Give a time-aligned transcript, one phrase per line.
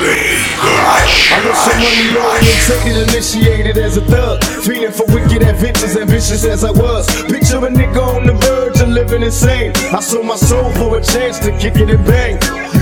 [0.00, 4.44] I was so money orientated, initiated as a thug.
[4.64, 7.06] Feeling for wicked adventures, ambitious as I was.
[7.24, 9.72] Picture a nigga on the verge of living insane.
[9.92, 12.38] I sold my soul for a chance to kick it and bang.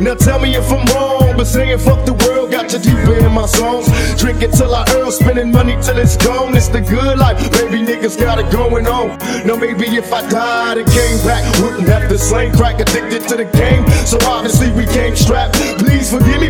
[0.00, 3.32] Now tell me if I'm wrong, but saying fuck the world got you deeper in
[3.32, 3.86] my songs.
[4.20, 6.56] Drink it till I earn, spending money till it's gone.
[6.56, 9.18] It's the good life, baby niggas got it going on.
[9.46, 13.36] Now maybe if I died and came back, wouldn't have to slang crack addicted to
[13.36, 13.84] the game.
[14.06, 15.54] So obviously we came strapped.
[15.78, 16.49] Please forgive me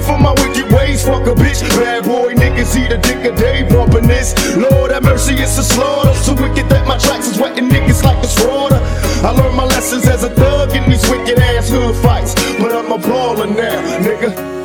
[2.75, 4.35] boy the dick a day, bumping this.
[4.57, 6.15] Lord have mercy, it's a slaughter.
[6.15, 8.79] So wicked that my tracks is wetting niggas like it's water.
[9.27, 12.93] I learned my lessons as a thug in these wicked ass hood fights, but I'm
[12.93, 14.60] a baller now, nigga.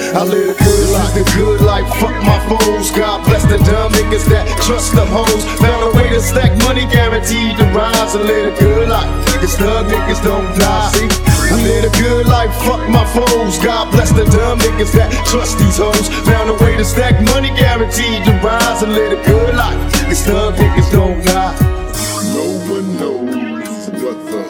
[0.00, 2.90] I live good life, the good life, fuck my foes.
[2.90, 5.44] God bless the dumb niggas that trust the hoes.
[5.60, 8.16] Found a way to stack money, guaranteed to rise.
[8.16, 10.90] I live the good life, cause thug niggas don't die.
[10.96, 11.08] See,
[11.52, 13.60] I live the good life, fuck my foes.
[13.60, 16.08] God bless the dumb niggas that trust these hoes.
[16.24, 18.82] Found a way to stack money, guaranteed to rise.
[18.82, 19.78] I live the good life,
[20.08, 21.54] cause thug niggas don't die.
[22.32, 24.42] No one knows what the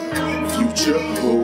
[0.55, 1.40] future holds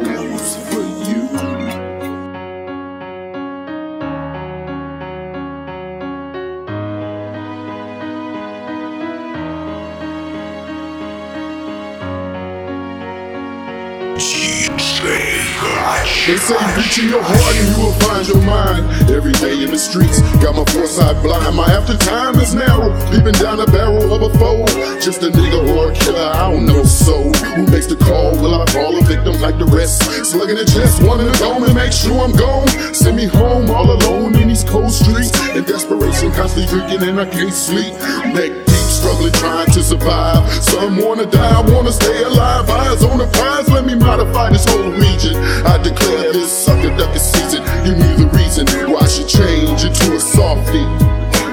[16.28, 18.84] They say reach in your heart and you will find your mind.
[19.10, 21.56] Every day in the streets, got my foresight blind.
[21.56, 24.66] My after time is narrow, peeping down the barrel of a foe.
[25.00, 26.84] Just a nigga or a killer, I don't know.
[26.84, 28.36] So who makes the call?
[28.44, 30.04] Will I fall a victim like the rest?
[30.26, 32.68] Slugging the chest, in the dome and make sure I'm gone.
[32.94, 35.32] Send me home all alone in these cold streets.
[35.56, 37.96] In desperation, constantly drinking and I can't sleep.
[38.36, 40.48] Deep, struggling, trying to survive.
[40.64, 42.70] Some wanna die, wanna stay alive.
[42.70, 45.36] Eyes on the prize, let me modify this whole region.
[45.66, 47.64] I declare this sucker ducking season.
[47.84, 50.88] Give me the reason why I should change into a softie.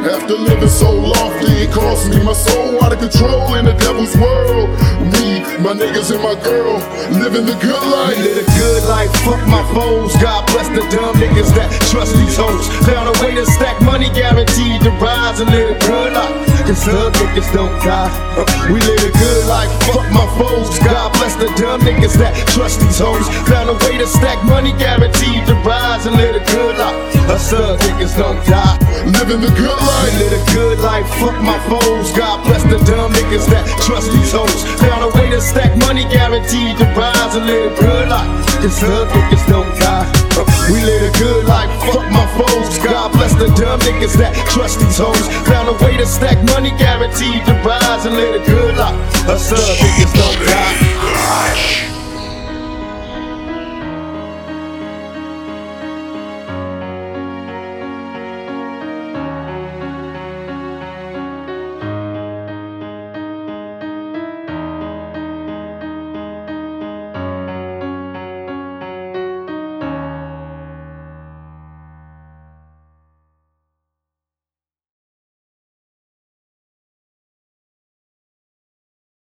[0.04, 4.14] After living so lofty, it cost me my soul out of control in the devil's
[4.16, 4.68] world.
[5.00, 6.76] Me, my niggas, and my girl,
[7.08, 8.18] living the good life.
[8.18, 10.14] live the good life, fuck my foes.
[10.20, 12.68] God bless the dumb niggas that trust these hoes.
[12.84, 16.53] Found a way to stack money, guaranteed to rise and live a good life.
[16.64, 18.08] Cause thug niggas don't die.
[18.72, 20.78] We live a good life, fuck my foes.
[20.80, 23.28] God bless the dumb niggas that trust these hoes.
[23.52, 26.96] Found a way to stack money, guaranteed to rise and live a good life.
[27.28, 28.80] Us thug niggas don't die.
[29.04, 30.08] Living the good life.
[30.16, 32.08] We live a good life, fuck my foes.
[32.16, 34.64] God bless the dumb niggas that trust these hoes.
[34.80, 38.46] Found a way to stack money, guaranteed to rise and live a good life.
[38.64, 40.23] Cause thug niggas don't die.
[40.70, 42.78] We live a good life, fuck my foes.
[42.78, 45.28] God bless the dumb niggas that trust these hoes.
[45.46, 48.98] Found a way to stack money, guaranteed to rise and live a good life.
[49.28, 51.83] Us thug niggas don't die.